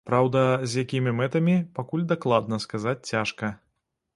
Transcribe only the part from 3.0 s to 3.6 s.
цяжка.